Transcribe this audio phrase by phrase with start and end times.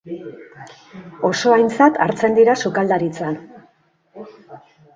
[1.29, 3.39] Oso aintzat hartzen dira sukaldaritzan.